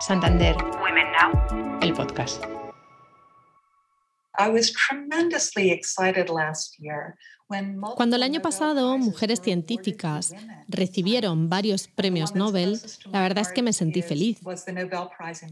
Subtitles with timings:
[0.00, 2.42] Santander Women Now, el podcast.
[7.96, 10.32] Cuando el año pasado mujeres científicas
[10.68, 12.80] recibieron varios premios Nobel,
[13.12, 14.38] la verdad es que me sentí feliz.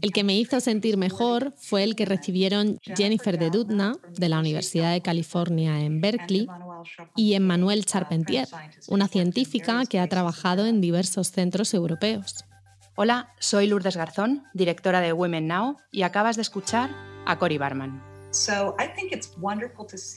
[0.01, 4.39] El que me hizo sentir mejor fue el que recibieron Jennifer de Dudna de la
[4.39, 6.47] Universidad de California en Berkeley
[7.15, 8.47] y Emmanuel Charpentier,
[8.87, 12.45] una científica que ha trabajado en diversos centros europeos.
[13.01, 16.89] Hola, soy Lourdes Garzón, directora de Women Now, y acabas de escuchar
[17.25, 18.03] a Cory Barman.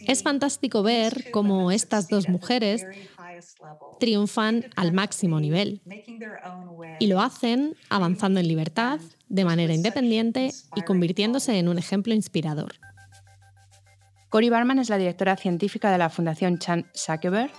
[0.08, 2.84] Es fantástico ver cómo estas dos mujeres
[4.00, 5.80] triunfan al máximo nivel
[6.98, 12.72] y lo hacen avanzando en libertad, de manera independiente y convirtiéndose en un ejemplo inspirador.
[14.28, 17.52] Cory Barman es la directora científica de la Fundación Chan Zuckerberg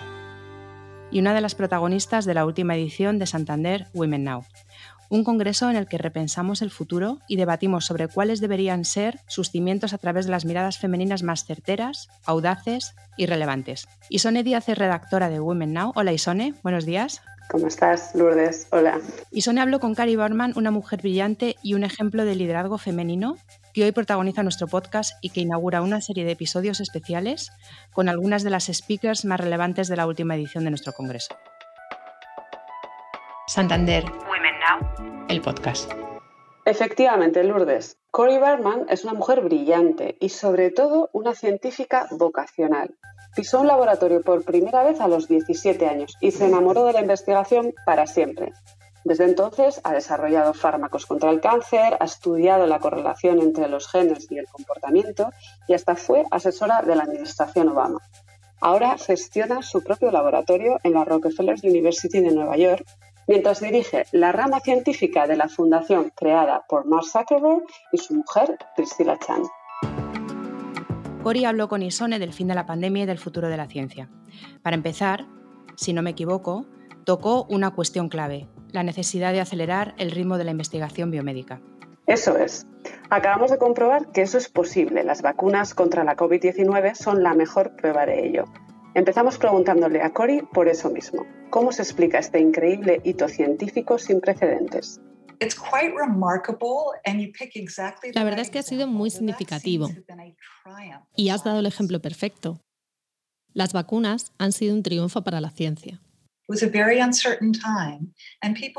[1.13, 4.45] y una de las protagonistas de la última edición de Santander Women Now,
[5.09, 9.51] un congreso en el que repensamos el futuro y debatimos sobre cuáles deberían ser sus
[9.51, 13.87] cimientos a través de las miradas femeninas más certeras, audaces y relevantes.
[14.09, 15.91] Isone Díaz es redactora de Women Now.
[15.95, 17.21] Hola Isone, buenos días.
[17.49, 18.67] ¿Cómo estás, Lourdes?
[18.71, 18.99] Hola.
[19.31, 23.37] Isone habló con Cari Borman, una mujer brillante y un ejemplo de liderazgo femenino
[23.73, 27.51] que hoy protagoniza nuestro podcast y que inaugura una serie de episodios especiales
[27.91, 31.35] con algunas de las speakers más relevantes de la última edición de nuestro congreso.
[33.47, 34.05] Santander
[35.27, 35.91] el podcast.
[36.65, 37.97] Efectivamente, Lourdes.
[38.11, 42.95] Cory Barman es una mujer brillante y sobre todo una científica vocacional.
[43.35, 47.01] Pisó un laboratorio por primera vez a los 17 años y se enamoró de la
[47.01, 48.53] investigación para siempre.
[49.03, 54.31] Desde entonces ha desarrollado fármacos contra el cáncer, ha estudiado la correlación entre los genes
[54.31, 55.31] y el comportamiento
[55.67, 57.99] y hasta fue asesora de la administración Obama.
[58.61, 62.85] Ahora gestiona su propio laboratorio en la Rockefeller University de Nueva York
[63.27, 68.57] mientras dirige la rama científica de la fundación creada por Mark Zuckerberg y su mujer,
[68.75, 69.43] Priscilla Chan.
[71.23, 74.09] Cory habló con Isone del fin de la pandemia y del futuro de la ciencia.
[74.61, 75.25] Para empezar,
[75.75, 76.65] si no me equivoco,
[77.05, 81.61] tocó una cuestión clave, la necesidad de acelerar el ritmo de la investigación biomédica.
[82.05, 82.67] Eso es.
[83.09, 85.03] Acabamos de comprobar que eso es posible.
[85.03, 88.45] Las vacunas contra la COVID-19 son la mejor prueba de ello.
[88.95, 91.25] Empezamos preguntándole a Cory por eso mismo.
[91.49, 95.01] ¿Cómo se explica este increíble hito científico sin precedentes?
[98.13, 99.89] La verdad es que ha sido muy significativo
[101.15, 102.61] y has dado el ejemplo perfecto.
[103.53, 105.99] Las vacunas han sido un triunfo para la ciencia.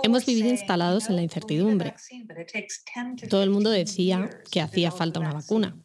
[0.02, 1.94] Hemos vivido instalados en la incertidumbre.
[3.28, 5.76] Todo el mundo decía que hacía falta una vacuna.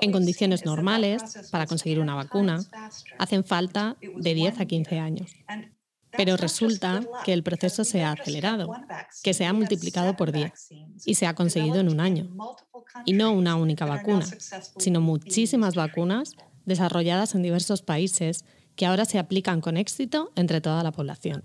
[0.00, 2.60] En condiciones normales, para conseguir una vacuna,
[3.18, 5.30] hacen falta de 10 a 15 años.
[6.12, 8.72] Pero resulta que el proceso se ha acelerado,
[9.22, 10.52] que se ha multiplicado por 10
[11.06, 12.28] y se ha conseguido en un año.
[13.04, 14.26] Y no una única vacuna,
[14.78, 18.44] sino muchísimas vacunas desarrolladas en diversos países
[18.76, 21.44] que ahora se aplican con éxito entre toda la población.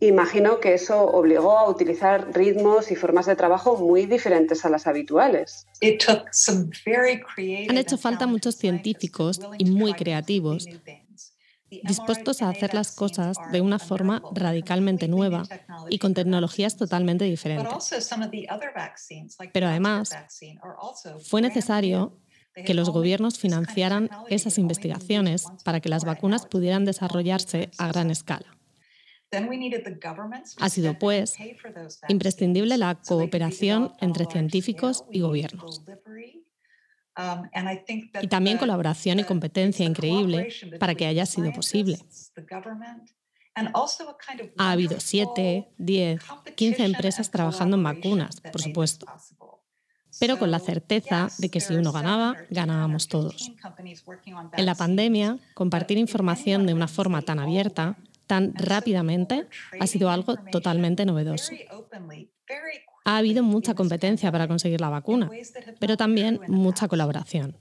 [0.00, 4.86] Imagino que eso obligó a utilizar ritmos y formas de trabajo muy diferentes a las
[4.86, 5.66] habituales.
[7.68, 10.68] Han hecho falta muchos científicos y muy creativos
[11.82, 15.44] dispuestos a hacer las cosas de una forma radicalmente nueva
[15.88, 17.90] y con tecnologías totalmente diferentes.
[19.52, 20.16] Pero además,
[21.28, 22.16] fue necesario
[22.64, 28.59] que los gobiernos financiaran esas investigaciones para que las vacunas pudieran desarrollarse a gran escala.
[30.58, 31.36] Ha sido, pues,
[32.08, 35.82] imprescindible la cooperación entre científicos y gobiernos.
[37.16, 37.48] Um,
[38.22, 40.48] y también colaboración y competencia increíble
[40.78, 41.98] para que haya sido posible.
[44.56, 46.20] Ha habido 7, 10,
[46.54, 49.06] 15 empresas trabajando en vacunas, por supuesto,
[50.18, 53.52] pero con la certeza de que si uno ganaba, ganábamos todos.
[54.56, 57.96] En la pandemia, compartir información de una forma tan abierta
[58.30, 59.48] tan rápidamente
[59.80, 61.52] ha sido algo totalmente novedoso.
[63.04, 65.28] Ha habido mucha competencia para conseguir la vacuna,
[65.80, 67.56] pero también mucha colaboración.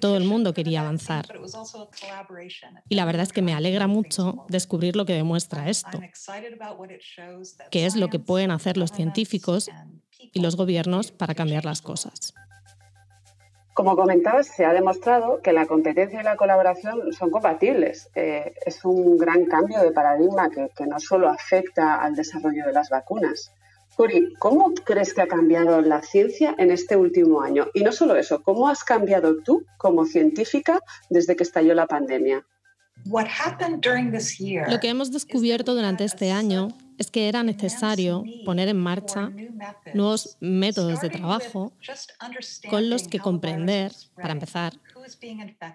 [0.00, 1.26] Todo el mundo quería avanzar.
[2.88, 5.98] Y la verdad es que me alegra mucho descubrir lo que demuestra esto,
[7.72, 9.68] que es lo que pueden hacer los científicos
[10.32, 12.32] y los gobiernos para cambiar las cosas.
[13.76, 18.08] Como comentabas, se ha demostrado que la competencia y la colaboración son compatibles.
[18.14, 22.88] Eh, es un gran cambio de paradigma que, no solo afecta al desarrollo de las
[22.88, 23.52] vacunas.
[23.94, 27.66] Curi, ¿cómo crees que ha cambiado la ciencia en este último año?
[27.74, 30.80] Y no solo eso, ¿cómo has cambiado tú como científica
[31.10, 32.46] desde que estalló la pandemia?
[34.70, 39.32] Lo que hemos descubierto durante este año es que era necesario poner en marcha
[39.94, 41.72] nuevos métodos de trabajo
[42.68, 44.72] con los que comprender, para empezar,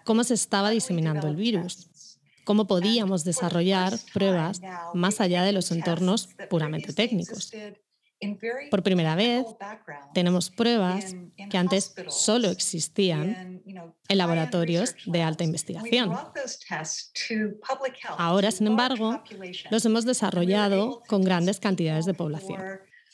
[0.04, 4.62] cómo se estaba diseminando el virus, cómo podíamos desarrollar pruebas
[4.94, 7.52] más allá de los entornos puramente técnicos.
[8.70, 9.46] Por primera vez,
[10.14, 11.16] tenemos pruebas
[11.50, 13.62] que antes solo existían
[14.08, 16.16] en laboratorios de alta investigación.
[18.18, 19.22] Ahora, sin embargo,
[19.70, 22.62] los hemos desarrollado con grandes cantidades de población.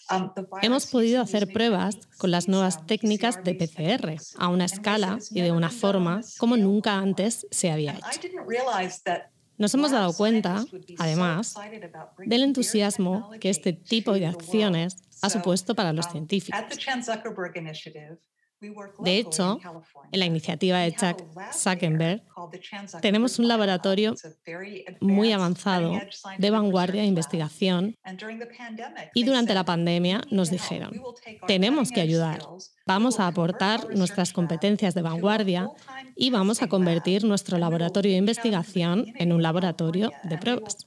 [0.09, 0.31] Um,
[0.61, 5.51] hemos podido hacer pruebas con las nuevas técnicas de PCR a una escala y de
[5.51, 8.21] una forma como nunca antes se había hecho.
[9.57, 10.63] Nos hemos dado cuenta,
[10.99, 11.55] además,
[12.25, 16.59] del entusiasmo que este tipo de acciones ha supuesto para los científicos.
[18.99, 19.59] De hecho,
[20.11, 21.23] en la iniciativa de Chuck
[21.53, 22.23] Zuckerberg
[23.01, 24.15] tenemos un laboratorio
[24.99, 25.93] muy avanzado
[26.37, 27.95] de vanguardia de investigación
[29.13, 30.91] y durante la pandemia nos dijeron,
[31.45, 32.39] tenemos que ayudar,
[32.87, 35.69] vamos a aportar nuestras competencias de vanguardia
[36.15, 40.77] y vamos a convertir nuestro laboratorio de investigación en un laboratorio de pruebas.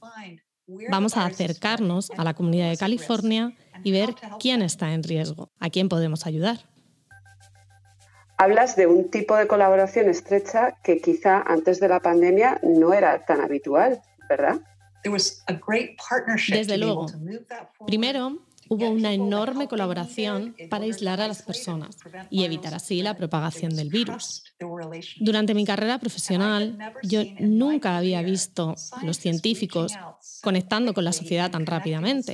[0.89, 3.53] Vamos a acercarnos a la comunidad de California
[3.83, 6.70] y ver quién está en riesgo, a quién podemos ayudar.
[8.41, 13.23] Hablas de un tipo de colaboración estrecha que quizá antes de la pandemia no era
[13.23, 14.59] tan habitual, ¿verdad?
[16.51, 17.05] Desde luego.
[17.85, 18.39] Primero,
[18.71, 21.97] hubo una enorme colaboración para aislar a las personas
[22.29, 24.45] y evitar así la propagación del virus.
[25.19, 29.91] Durante mi carrera profesional, yo nunca había visto a los científicos
[30.41, 32.33] conectando con la sociedad tan rápidamente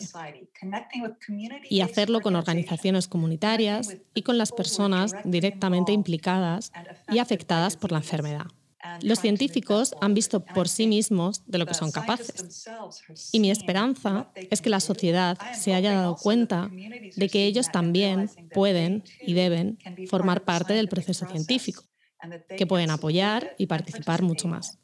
[1.71, 6.71] y hacerlo con organizaciones comunitarias y con las personas directamente implicadas
[7.09, 8.45] y afectadas por la enfermedad.
[9.01, 12.67] Los científicos han visto por sí mismos de lo que son capaces.
[13.31, 18.29] Y mi esperanza es que la sociedad se haya dado cuenta de que ellos también
[18.53, 19.77] pueden y deben
[20.09, 21.83] formar parte del proceso científico
[22.49, 24.79] que pueden apoyar y participar mucho más.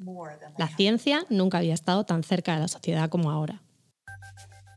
[0.57, 3.61] La ciencia nunca había estado tan cerca de la sociedad como ahora.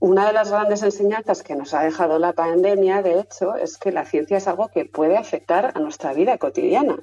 [0.00, 3.92] Una de las grandes enseñanzas que nos ha dejado la pandemia, de hecho, es que
[3.92, 6.98] la ciencia es algo que puede afectar a nuestra vida cotidiana.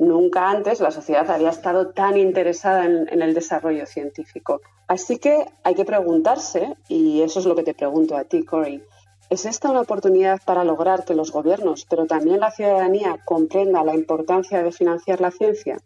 [0.00, 4.62] Nunca antes la sociedad había estado tan interesada en, el desarrollo científico.
[4.88, 8.82] Así que hay que preguntarse, y eso es lo que te pregunto a ti, Corey,
[9.28, 13.94] ¿es esta una oportunidad para lograr que los gobiernos, pero también la ciudadanía, comprenda la
[13.94, 15.76] importancia de financiar la ciencia?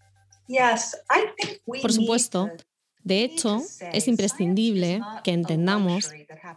[1.82, 2.48] Por supuesto.
[3.02, 3.60] De hecho,
[3.92, 6.08] es imprescindible que entendamos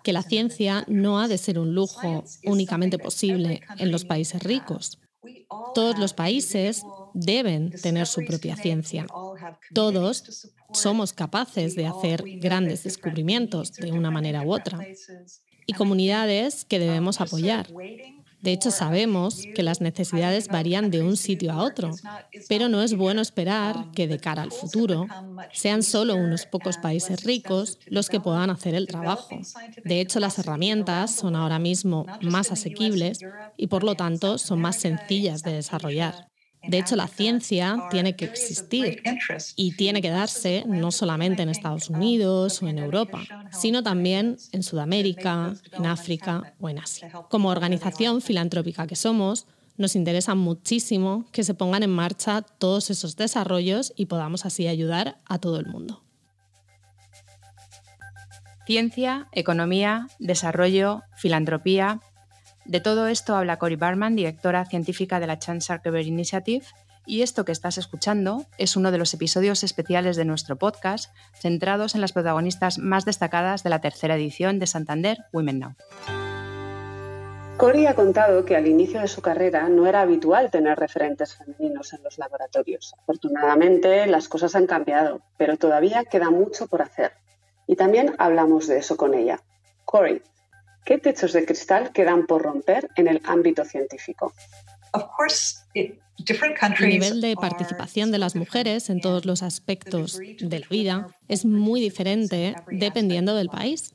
[0.03, 4.99] que la ciencia no ha de ser un lujo únicamente posible en los países ricos.
[5.73, 6.85] Todos los países
[7.17, 9.07] deben tener su propia ciencia.
[9.73, 14.79] Todos somos capaces de hacer grandes descubrimientos de una manera u otra.
[15.65, 17.67] Y comunidades que debemos apoyar.
[18.41, 21.91] De hecho, sabemos que las necesidades varían de un sitio a otro,
[22.47, 25.07] pero no es bueno esperar que de cara al futuro
[25.53, 29.39] sean solo unos pocos países ricos los que puedan hacer el trabajo.
[29.83, 33.19] De hecho, las herramientas son ahora mismo más asequibles
[33.57, 36.27] y por lo tanto son más sencillas de desarrollar.
[36.67, 39.01] De hecho, la ciencia tiene que existir
[39.55, 44.63] y tiene que darse no solamente en Estados Unidos o en Europa, sino también en
[44.63, 47.11] Sudamérica, en África o en Asia.
[47.29, 49.47] Como organización filantrópica que somos,
[49.77, 55.17] nos interesa muchísimo que se pongan en marcha todos esos desarrollos y podamos así ayudar
[55.25, 56.03] a todo el mundo.
[58.65, 62.01] Ciencia, economía, desarrollo, filantropía
[62.67, 66.65] de todo esto habla Cory Barman, directora científica de la Chan Zuckerberg Initiative,
[67.05, 71.95] y esto que estás escuchando es uno de los episodios especiales de nuestro podcast, centrados
[71.95, 75.75] en las protagonistas más destacadas de la tercera edición de Santander Women Now.
[77.55, 81.93] Cory ha contado que al inicio de su carrera no era habitual tener referentes femeninos
[81.93, 82.93] en los laboratorios.
[83.01, 87.13] Afortunadamente las cosas han cambiado, pero todavía queda mucho por hacer.
[87.65, 89.39] Y también hablamos de eso con ella.
[89.85, 90.21] Cory,
[90.87, 94.33] ¿Qué techos de cristal quedan por romper en el ámbito científico?
[95.75, 101.43] El nivel de participación de las mujeres en todos los aspectos de la vida es
[101.43, 103.93] muy diferente dependiendo del país.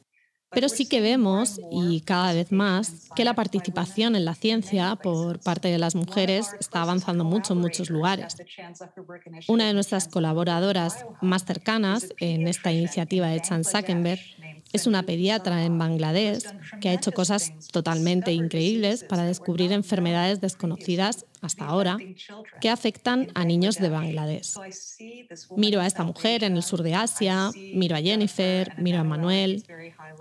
[0.51, 5.41] Pero sí que vemos, y cada vez más, que la participación en la ciencia por
[5.41, 8.37] parte de las mujeres está avanzando mucho en muchos lugares.
[9.49, 14.21] Una de nuestras colaboradoras más cercanas en esta iniciativa de Chan Zuckerberg
[14.73, 16.45] es una pediatra en Bangladesh
[16.81, 21.99] que ha hecho cosas totalmente increíbles para descubrir enfermedades desconocidas hasta ahora,
[22.61, 24.55] que afectan a niños de Bangladesh.
[25.57, 29.65] Miro a esta mujer en el sur de Asia, miro a Jennifer, miro a Manuel.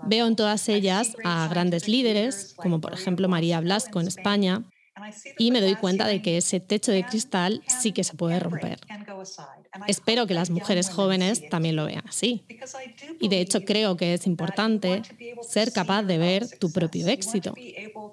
[0.04, 4.64] Veo en todas ellas a grandes líderes, como por ejemplo María Blasco en España,
[5.38, 8.80] y me doy cuenta de que ese techo de cristal sí que se puede romper.
[9.86, 12.44] Espero que las mujeres jóvenes también lo vean así.
[13.20, 15.02] Y de hecho creo que es importante
[15.48, 17.54] ser capaz de ver tu propio éxito,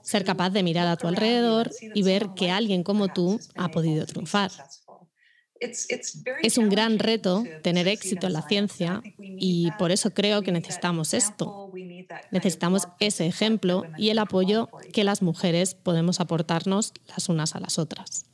[0.01, 4.05] ser capaz de mirar a tu alrededor y ver que alguien como tú ha podido
[4.05, 4.51] triunfar.
[5.59, 11.13] Es un gran reto tener éxito en la ciencia y por eso creo que necesitamos
[11.13, 11.71] esto.
[12.31, 17.77] Necesitamos ese ejemplo y el apoyo que las mujeres podemos aportarnos las unas a las
[17.77, 18.28] otras.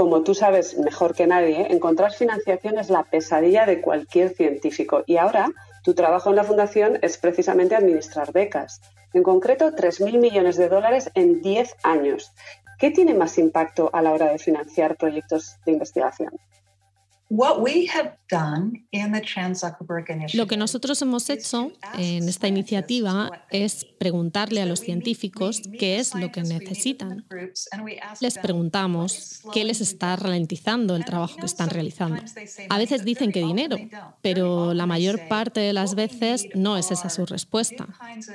[0.00, 5.18] Como tú sabes mejor que nadie, encontrar financiación es la pesadilla de cualquier científico y
[5.18, 5.52] ahora
[5.84, 8.80] tu trabajo en la Fundación es precisamente administrar becas.
[9.12, 12.32] En concreto, 3.000 millones de dólares en 10 años.
[12.78, 16.32] ¿Qué tiene más impacto a la hora de financiar proyectos de investigación?
[20.34, 26.16] Lo que nosotros hemos hecho en esta iniciativa es preguntarle a los científicos qué es
[26.16, 27.24] lo que necesitan.
[28.20, 32.20] Les preguntamos qué les está ralentizando el trabajo que están realizando.
[32.68, 33.76] A veces dicen que dinero,
[34.22, 37.86] pero la mayor parte de las veces no es esa su respuesta.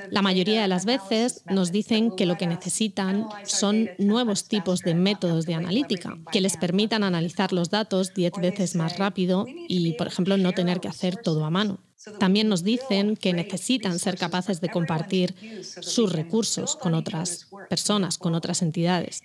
[0.09, 4.95] La mayoría de las veces nos dicen que lo que necesitan son nuevos tipos de
[4.95, 10.07] métodos de analítica que les permitan analizar los datos diez veces más rápido y, por
[10.07, 11.79] ejemplo, no tener que hacer todo a mano.
[12.19, 18.35] También nos dicen que necesitan ser capaces de compartir sus recursos con otras personas, con
[18.35, 19.21] otras entidades.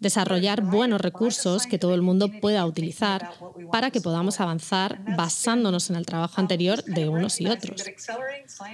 [0.00, 3.30] Desarrollar buenos recursos que todo el mundo pueda utilizar
[3.70, 7.84] para que podamos avanzar basándonos en el trabajo anterior de unos y otros.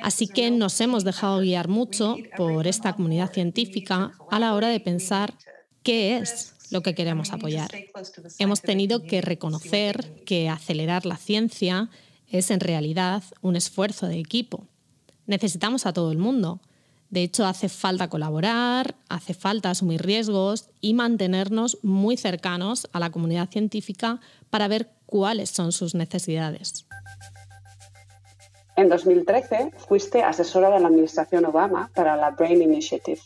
[0.03, 4.81] Así que nos hemos dejado guiar mucho por esta comunidad científica a la hora de
[4.81, 5.35] pensar
[5.83, 7.71] qué es lo que queremos apoyar.
[8.39, 11.91] Hemos tenido que reconocer que acelerar la ciencia
[12.29, 14.67] es en realidad un esfuerzo de equipo.
[15.27, 16.61] Necesitamos a todo el mundo.
[17.11, 23.11] De hecho, hace falta colaborar, hace falta asumir riesgos y mantenernos muy cercanos a la
[23.11, 26.87] comunidad científica para ver cuáles son sus necesidades.
[28.77, 33.21] En 2013 fuiste asesora de la Administración Obama para la Brain Initiative.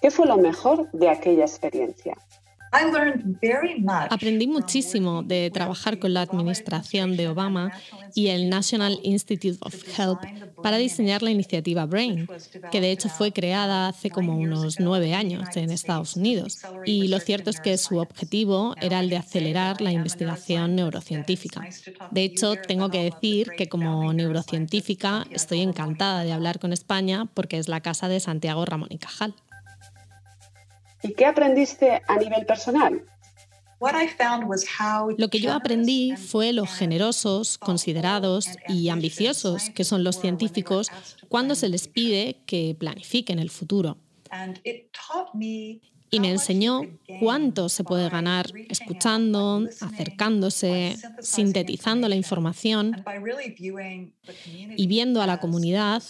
[0.00, 2.16] ¿Qué fue lo mejor de aquella experiencia?
[4.10, 7.72] Aprendí muchísimo de trabajar con la administración de Obama
[8.14, 10.20] y el National Institute of Health
[10.62, 12.28] para diseñar la iniciativa BRAIN,
[12.70, 16.60] que de hecho fue creada hace como unos nueve años en Estados Unidos.
[16.84, 21.62] Y lo cierto es que su objetivo era el de acelerar la investigación neurocientífica.
[22.10, 27.58] De hecho, tengo que decir que como neurocientífica estoy encantada de hablar con España porque
[27.58, 29.34] es la casa de Santiago Ramón y Cajal.
[31.06, 33.02] ¿Y qué aprendiste a nivel personal?
[35.18, 40.88] Lo que yo aprendí fue lo generosos, considerados y ambiciosos que son los científicos
[41.28, 43.98] cuando se les pide que planifiquen el futuro.
[46.08, 46.82] Y me enseñó
[47.20, 53.04] cuánto se puede ganar escuchando, acercándose, sintetizando la información
[54.76, 56.02] y viendo a la comunidad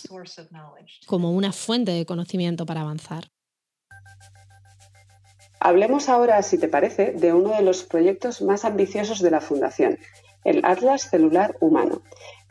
[1.07, 3.31] como una fuente de conocimiento para avanzar.
[5.61, 9.99] Hablemos ahora, si te parece, de uno de los proyectos más ambiciosos de la Fundación,
[10.45, 12.03] el Atlas Celular Humano.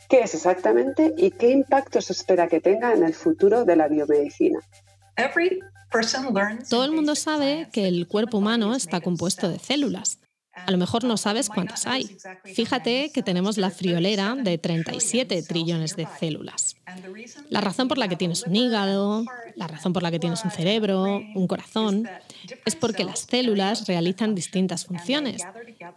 [0.09, 3.87] ¿Qué es exactamente y qué impacto se espera que tenga en el futuro de la
[3.87, 4.59] biomedicina?
[6.69, 10.19] Todo el mundo sabe que el cuerpo humano está compuesto de células
[10.55, 12.17] a lo mejor no sabes cuántas hay.
[12.43, 16.75] Fíjate que tenemos la friolera de 37 trillones de células.
[17.49, 20.51] La razón por la que tienes un hígado, la razón por la que tienes un
[20.51, 22.07] cerebro, un corazón,
[22.65, 25.41] es porque las células realizan distintas funciones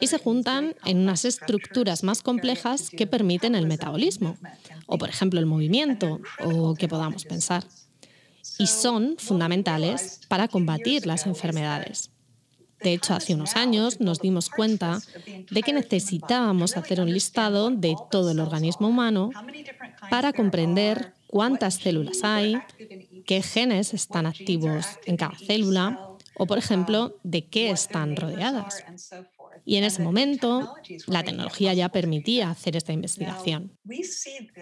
[0.01, 4.37] y se juntan en unas estructuras más complejas que permiten el metabolismo,
[4.87, 7.65] o por ejemplo el movimiento, o que podamos pensar.
[8.59, 12.11] Y son fundamentales para combatir las enfermedades.
[12.83, 15.01] De hecho, hace unos años nos dimos cuenta
[15.51, 19.31] de que necesitábamos hacer un listado de todo el organismo humano
[20.11, 22.59] para comprender cuántas células hay,
[23.27, 28.85] qué genes están activos en cada célula o, por ejemplo, de qué están rodeadas.
[29.69, 30.75] Y en ese momento
[31.09, 33.79] la tecnología ya permitía hacer esta investigación.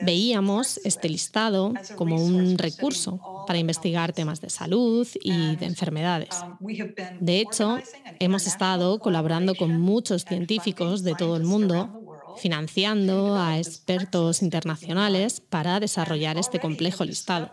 [0.03, 6.31] Veíamos este listado como un recurso para investigar temas de salud y de enfermedades.
[7.21, 7.79] De hecho,
[8.19, 12.06] hemos estado colaborando con muchos científicos de todo el mundo
[12.37, 17.51] financiando a expertos internacionales para desarrollar este complejo listado.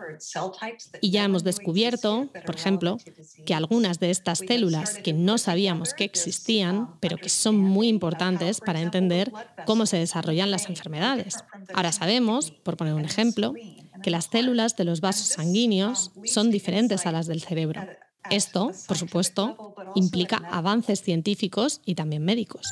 [1.01, 2.97] Y ya hemos descubierto, por ejemplo,
[3.45, 8.59] que algunas de estas células que no sabíamos que existían, pero que son muy importantes
[8.59, 9.31] para entender
[9.65, 11.37] cómo se desarrollan las enfermedades.
[11.73, 13.53] Ahora sabemos, por poner un ejemplo,
[14.01, 17.81] que las células de los vasos sanguíneos son diferentes a las del cerebro.
[18.29, 22.67] Esto, por supuesto, implica avances científicos y también médicos.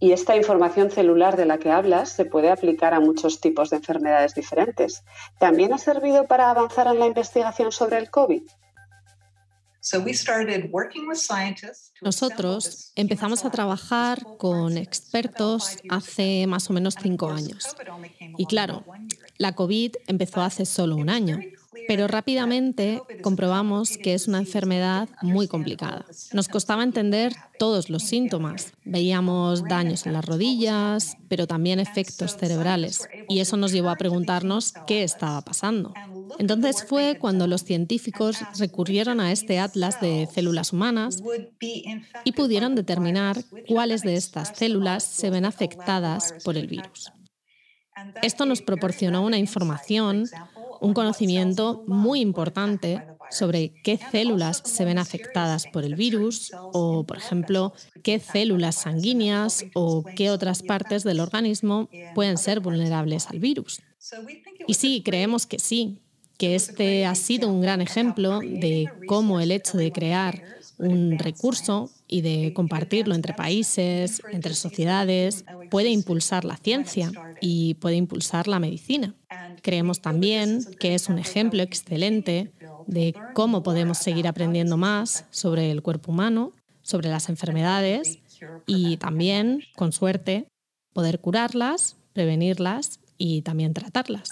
[0.00, 3.76] Y esta información celular de la que hablas se puede aplicar a muchos tipos de
[3.76, 5.02] enfermedades diferentes.
[5.38, 8.42] ¿También ha servido para avanzar en la investigación sobre el COVID?
[12.00, 17.76] Nosotros empezamos a trabajar con expertos hace más o menos cinco años.
[18.36, 18.84] Y claro,
[19.38, 21.40] la COVID empezó hace solo un año
[21.88, 26.04] pero rápidamente comprobamos que es una enfermedad muy complicada.
[26.34, 28.74] Nos costaba entender todos los síntomas.
[28.84, 34.74] Veíamos daños en las rodillas, pero también efectos cerebrales, y eso nos llevó a preguntarnos
[34.86, 35.94] qué estaba pasando.
[36.38, 41.22] Entonces fue cuando los científicos recurrieron a este atlas de células humanas
[42.24, 47.12] y pudieron determinar cuáles de estas células se ven afectadas por el virus.
[48.22, 50.26] Esto nos proporcionó una información
[50.80, 57.18] un conocimiento muy importante sobre qué células se ven afectadas por el virus o, por
[57.18, 63.82] ejemplo, qué células sanguíneas o qué otras partes del organismo pueden ser vulnerables al virus.
[64.66, 66.00] Y sí, creemos que sí,
[66.38, 70.42] que este ha sido un gran ejemplo de cómo el hecho de crear
[70.78, 77.96] un recurso y de compartirlo entre países, entre sociedades, puede impulsar la ciencia y puede
[77.96, 79.14] impulsar la medicina.
[79.62, 82.52] Creemos también que es un ejemplo excelente
[82.86, 88.20] de cómo podemos seguir aprendiendo más sobre el cuerpo humano, sobre las enfermedades
[88.66, 90.46] y también, con suerte,
[90.94, 94.30] poder curarlas, prevenirlas y también tratarlas.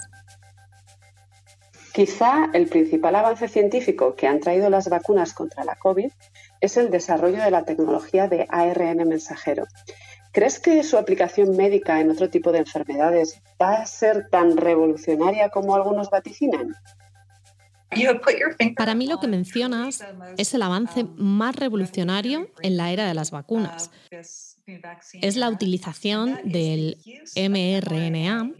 [1.93, 6.11] Quizá el principal avance científico que han traído las vacunas contra la COVID
[6.61, 9.67] es el desarrollo de la tecnología de ARN mensajero.
[10.33, 15.49] ¿Crees que su aplicación médica en otro tipo de enfermedades va a ser tan revolucionaria
[15.49, 16.75] como algunos vaticinan?
[18.77, 20.05] Para mí lo que mencionas
[20.37, 23.91] es el avance más revolucionario en la era de las vacunas
[25.21, 26.99] es la utilización del
[27.37, 28.53] mRNA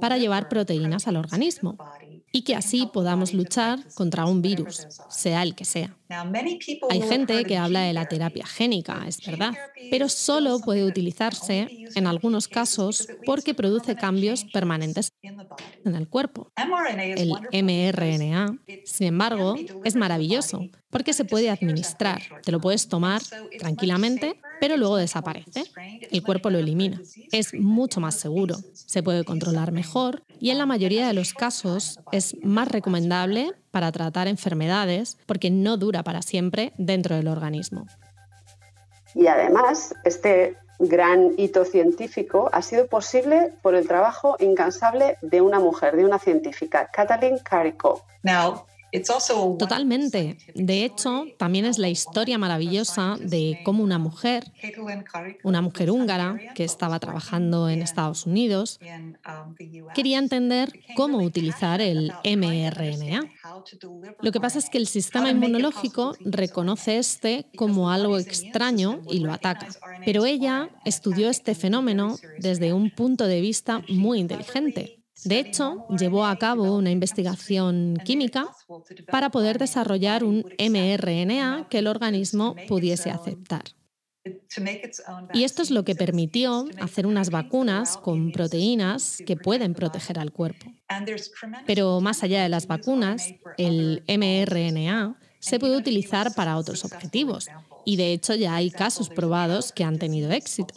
[0.00, 1.78] para llevar proteínas al organismo
[2.32, 5.96] y que así podamos luchar contra un virus, sea el que sea.
[6.90, 9.54] Hay gente que habla de la terapia génica, es verdad,
[9.90, 16.50] pero solo puede utilizarse en algunos casos porque produce cambios permanentes en el cuerpo.
[17.16, 17.30] El
[17.64, 22.22] mRNA, sin embargo, es maravilloso porque se puede administrar.
[22.44, 23.22] Te lo puedes tomar
[23.58, 25.64] tranquilamente, pero luego desaparece.
[26.10, 27.00] El cuerpo lo elimina.
[27.32, 32.00] Es mucho más seguro, se puede controlar mejor y en la mayoría de los casos
[32.12, 37.86] es más recomendable para tratar enfermedades porque no dura para siempre dentro del organismo.
[39.14, 45.60] Y además, este gran hito científico ha sido posible por el trabajo incansable de una
[45.60, 48.04] mujer, de una científica, Kathleen Carrico.
[49.58, 50.36] Totalmente.
[50.54, 54.44] De hecho, también es la historia maravillosa de cómo una mujer,
[55.42, 58.80] una mujer húngara que estaba trabajando en Estados Unidos,
[59.94, 63.22] quería entender cómo utilizar el mRNA.
[64.20, 69.32] Lo que pasa es que el sistema inmunológico reconoce este como algo extraño y lo
[69.32, 69.68] ataca.
[70.04, 75.03] Pero ella estudió este fenómeno desde un punto de vista muy inteligente.
[75.24, 78.48] De hecho, llevó a cabo una investigación química
[79.10, 83.64] para poder desarrollar un mRNA que el organismo pudiese aceptar.
[85.34, 90.32] Y esto es lo que permitió hacer unas vacunas con proteínas que pueden proteger al
[90.32, 90.72] cuerpo.
[91.66, 97.48] Pero más allá de las vacunas, el mRNA se puede utilizar para otros objetivos
[97.84, 100.74] y de hecho ya hay casos probados que han tenido éxito.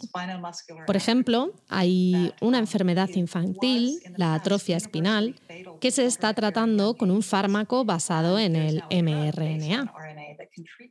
[0.86, 5.34] Por ejemplo, hay una enfermedad infantil, la atrofia espinal,
[5.80, 9.92] que se está tratando con un fármaco basado en el mRNA.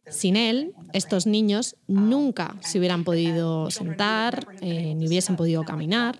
[0.09, 6.19] Sin él, estos niños nunca se hubieran podido sentar, eh, ni hubiesen podido caminar,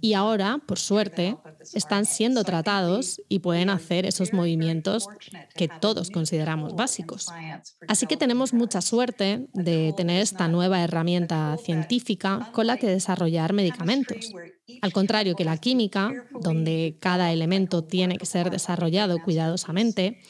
[0.00, 1.36] y ahora, por suerte,
[1.74, 5.06] están siendo tratados y pueden hacer esos movimientos
[5.54, 7.28] que todos consideramos básicos.
[7.88, 13.52] Así que tenemos mucha suerte de tener esta nueva herramienta científica con la que desarrollar
[13.52, 14.32] medicamentos.
[14.82, 20.20] Al contrario que la química, donde cada elemento tiene que ser desarrollado cuidadosamente,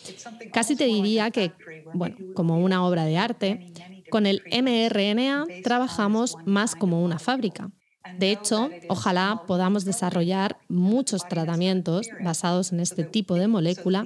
[0.53, 1.53] casi te diría que,
[1.95, 3.73] bueno, como una obra de arte,
[4.11, 7.71] con el mRNA trabajamos más como una fábrica
[8.19, 14.05] De hecho, ojalá podamos desarrollar muchos tratamientos basados en este tipo de molécula,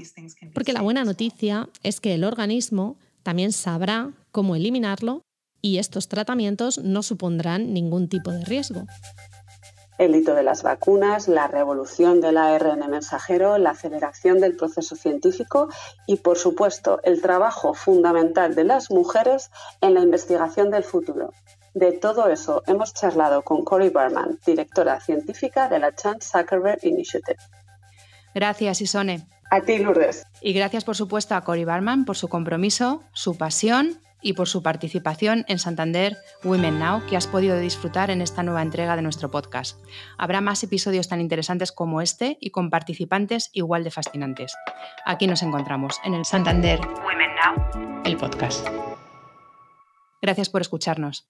[0.53, 5.23] porque la buena noticia es que el organismo también sabrá cómo eliminarlo
[5.63, 8.85] y estos tratamientos no supondrán ningún tipo de riesgo.
[9.97, 15.69] El hito de las vacunas, la revolución del ARN mensajero, la aceleración del proceso científico
[16.07, 21.33] y, por supuesto, el trabajo fundamental de las mujeres en la investigación del futuro.
[21.75, 27.39] De todo eso hemos charlado con Cory Berman, directora científica de la Chan Zuckerberg Initiative.
[28.33, 29.27] Gracias, Isone.
[29.51, 30.25] A ti, Lourdes.
[30.41, 34.63] Y gracias, por supuesto, a Cory Barman por su compromiso, su pasión y por su
[34.63, 39.31] participación en Santander Women Now, que has podido disfrutar en esta nueva entrega de nuestro
[39.31, 39.79] podcast.
[40.17, 44.55] Habrá más episodios tan interesantes como este y con participantes igual de fascinantes.
[45.05, 48.67] Aquí nos encontramos en el Santander Women Now, el podcast.
[50.23, 51.29] Gracias por escucharnos.